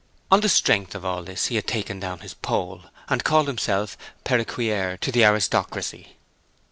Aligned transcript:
On 0.31 0.41
the 0.41 0.49
strength 0.49 0.95
of 0.95 1.05
all 1.05 1.21
this 1.21 1.45
he 1.45 1.55
had 1.57 1.67
taken 1.67 1.99
down 1.99 2.21
his 2.21 2.33
pole, 2.33 2.85
and 3.07 3.23
called 3.23 3.45
himself 3.45 3.95
"Perruquier 4.23 4.97
to 4.99 5.11
the 5.11 5.23
aristocracy." 5.23 6.17